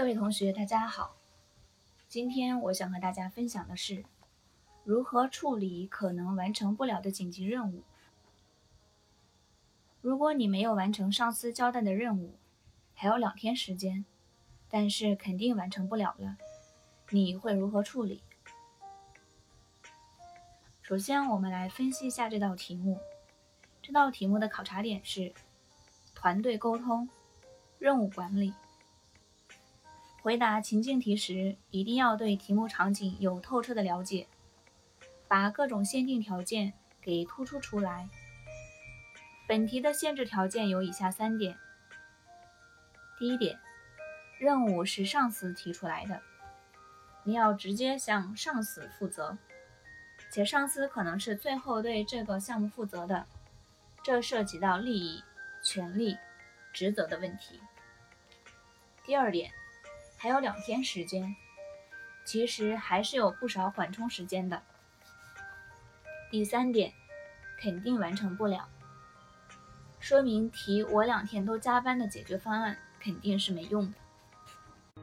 [0.00, 1.14] 各位同学，大家好。
[2.08, 4.02] 今天我想和大家分享的是
[4.82, 7.82] 如何处理可能完成不了的紧急任务。
[10.00, 12.32] 如果你没有完成上司交代的任务，
[12.94, 14.06] 还有两天时间，
[14.70, 16.38] 但是肯定完成不了了，
[17.10, 18.22] 你会如何处理？
[20.80, 22.98] 首先，我们来分析一下这道题目。
[23.82, 25.34] 这道题目的考察点是
[26.14, 27.10] 团队沟通、
[27.78, 28.54] 任务管理。
[30.22, 34.26] 回答情境题时，一定要对题目场景有透彻的了解，
[35.26, 38.06] 把各种限定条件给突出出来。
[39.48, 41.56] 本题的限制条件有以下三点：
[43.18, 43.58] 第一点，
[44.38, 46.20] 任务是上司提出来的，
[47.24, 49.38] 你要直接向上司负责，
[50.30, 53.26] 且上司可能是最后对这个项目负责的，
[54.04, 55.24] 这涉及到利益、
[55.64, 56.18] 权利、
[56.74, 57.58] 职责的问题。
[59.02, 59.50] 第二点。
[60.22, 61.34] 还有两天时间，
[62.26, 64.62] 其实还是有不少缓冲时间的。
[66.30, 66.92] 第三点，
[67.58, 68.68] 肯定完成不了，
[69.98, 75.02] 说明提我两天都加班的解决方案肯定是没用的。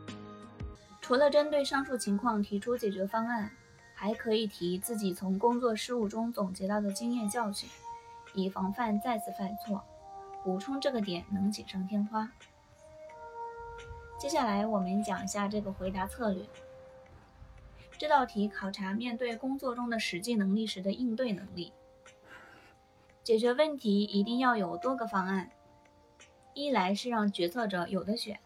[1.01, 3.49] 除了针对上述情况提出解决方案，
[3.95, 7.67] 还可以提自己从工作失误中总结到的经验教训，
[8.35, 9.83] 以防范再次犯错。
[10.43, 12.29] 补充这个点能锦上添花。
[14.17, 16.43] 接下来我们讲一下这个回答策略。
[17.99, 21.71] 这道题考察面对工作中的实际能力时的应对能力。
[23.23, 25.51] 解决问题一定要有多个方案，
[26.55, 28.39] 一来是让决策者有的选，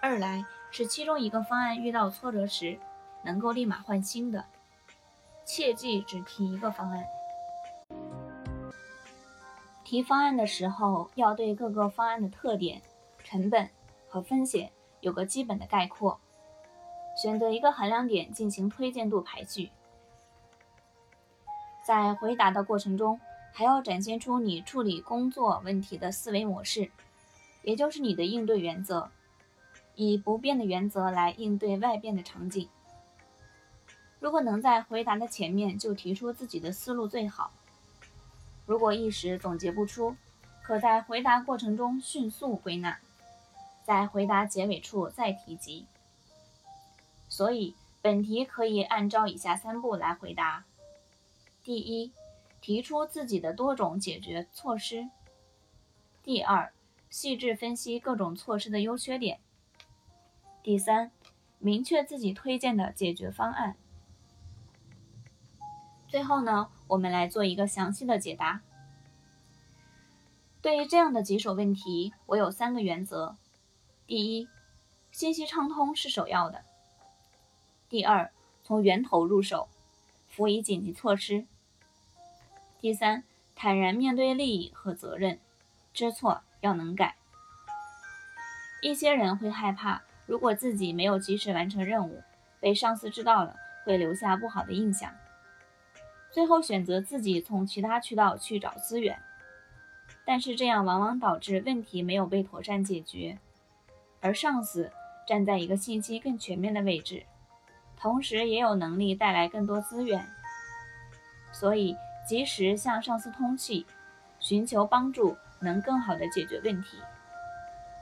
[0.00, 2.80] 二来是其中一个方案遇到挫折时
[3.22, 4.44] 能够立马换新的。
[5.44, 7.04] 切记只提一个方案。
[9.84, 12.82] 提方案的时候要对各个方案的特点、
[13.22, 13.70] 成本。
[14.08, 16.18] 和风险有个基本的概括，
[17.22, 19.70] 选择一个衡量点进行推荐度排序。
[21.86, 23.20] 在回答的过程中，
[23.52, 26.90] 还要展现出你处理工作问题的思维模式，
[27.62, 29.10] 也就是你的应对原则，
[29.94, 32.68] 以不变的原则来应对外变的场景。
[34.20, 37.52] 如果能在回答的前面就提出自己的思路最好。
[38.66, 40.14] 如果一时总结不出，
[40.62, 42.98] 可在回答过程中迅速归纳。
[43.88, 45.86] 在回答结尾处再提及，
[47.26, 50.66] 所以本题可以按照以下三步来回答：
[51.64, 52.12] 第一，
[52.60, 55.08] 提出自己的多种解决措施；
[56.22, 56.70] 第二，
[57.08, 59.38] 细致分析各种措施的优缺点；
[60.62, 61.10] 第三，
[61.58, 63.74] 明确自己推荐的解决方案。
[66.08, 68.60] 最后呢，我们来做一个详细的解答。
[70.60, 73.38] 对于这样的棘手问题，我有三个原则。
[74.08, 74.48] 第一，
[75.12, 76.62] 信息畅通是首要的。
[77.90, 78.32] 第二，
[78.64, 79.68] 从源头入手，
[80.26, 81.44] 辅以紧急措施。
[82.80, 83.22] 第三，
[83.54, 85.38] 坦然面对利益和责任，
[85.92, 87.16] 知错要能改。
[88.80, 92.22] 一些人会害怕，如果自己没有及时完成任务，
[92.60, 95.14] 被上司知道了，会留下不好的印象，
[96.30, 99.20] 最后选择自己从其他渠道去找资源。
[100.24, 103.38] 但是这样往往导致问题没有被妥善解决。
[104.20, 104.90] 而上司
[105.26, 107.24] 站在一个信息更全面的位置，
[107.96, 110.28] 同时也有能力带来更多资源，
[111.52, 111.96] 所以
[112.26, 113.86] 及时向上司通气，
[114.40, 116.98] 寻求帮助，能更好的解决问题，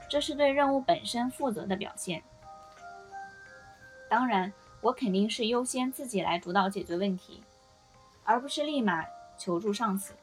[0.09, 2.23] 这是对任务本身负责的表现。
[4.09, 7.43] 当然，我肯定是优先自己来主导解决问题，
[8.23, 9.05] 而不是立马
[9.37, 10.13] 求助上司，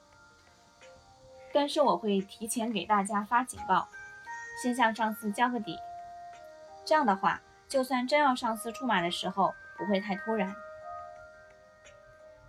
[1.53, 3.89] 更是我会提前给大家发警报。
[4.63, 5.79] 先向上司交个底，
[6.85, 10.55] 这样的话，就算真要上司出马的时候，不会太突然。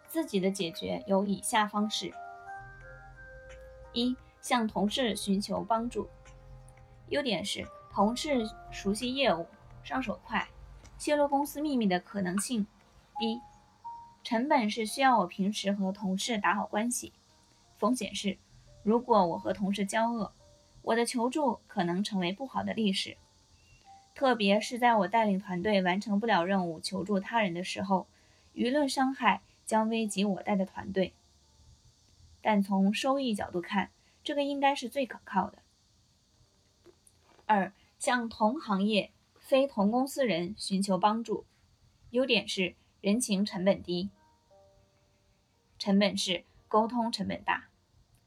[0.08, 2.14] 自己的解决有以下方式：
[3.92, 6.08] 一、向同事寻求帮助。
[7.10, 9.48] 优点是同事熟悉业务，
[9.84, 10.48] 上手快，
[10.98, 12.66] 泄露公司秘密的可能性
[13.20, 13.42] 低。
[14.24, 17.14] 成本是需要我平时和同事打好关系，
[17.78, 18.38] 风险是
[18.84, 20.32] 如果我和同事交恶。
[20.86, 23.18] 我的求助可能成为不好的历史，
[24.14, 28.06] 特别是在我带领团队完成不了任务求助他人的时候，
[28.54, 31.14] 舆论伤害将危及我带的团队。
[32.40, 33.90] 但从收益角度看，
[34.24, 35.58] 这个应该是最可靠的。
[37.48, 39.10] 二，向同行业
[39.40, 41.46] 非同公司人寻求帮助，
[42.12, 44.12] 优点是人情成本低，
[45.80, 47.70] 成本是沟通成本大，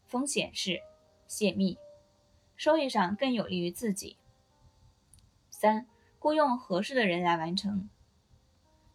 [0.08, 0.82] 风险是
[1.28, 1.78] 泄密。
[2.58, 4.16] 收益上更有利于自己。
[5.48, 5.86] 三、
[6.18, 7.88] 雇佣合适的人来完成。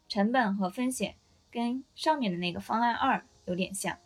[0.10, 1.16] 成本和风险
[1.50, 3.98] 跟上面的那个方案二有点像，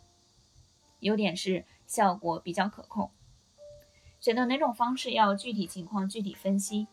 [1.00, 3.10] 优点是效果比较可控。
[4.20, 6.86] 选择哪种方式要具体情况具体分析。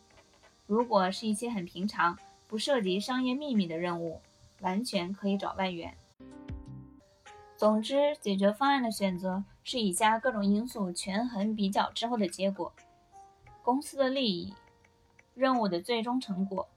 [0.66, 2.18] 如果是一些很平常、
[2.48, 4.20] 不涉及商业秘密的任务，
[4.60, 5.96] 完全可以找外援。
[7.56, 12.70] 总之，解决方案的选择是以下各种因素权衡比较之后的结果：
[13.62, 14.54] 公司的利益、
[15.34, 16.68] 任务的最终成果、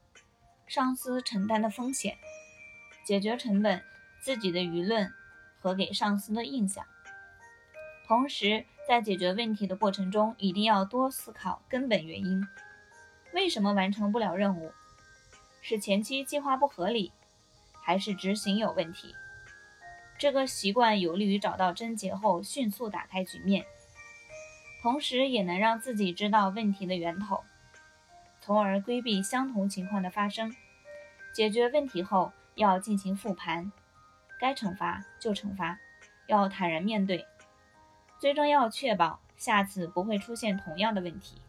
[0.66, 2.16] 上司承担的风险、
[3.04, 3.82] 解决成本、
[4.22, 5.12] 自己的舆论
[5.60, 6.82] 和给上司的印象。
[8.06, 12.42] 同时，在解决问题的过程中，一定要多思考根本原因。
[13.34, 14.72] 为什么完成不了任务？
[15.60, 17.12] 是前期计划不合理，
[17.82, 19.14] 还是执行有问题？
[20.20, 23.64] 这个习惯有利于找到症结后迅速打开局面，
[24.82, 27.42] 同时也能让自己知道问题的源头，
[28.42, 30.54] 从而规避相同情况的发生。
[31.32, 33.72] 解决问题后要进行复盘，
[34.38, 35.78] 该惩罚就惩罚，
[36.26, 37.24] 要坦然面对，
[38.18, 41.40] 最终要确保下次不会出现同样的问题。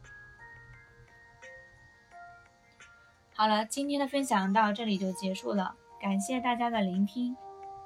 [3.35, 7.35] 好了，今天的分享到这里就结束了，感谢大家的聆听，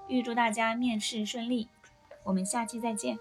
[0.08, 1.68] 预祝大家面试顺利，
[2.24, 3.18] 我们下期再见。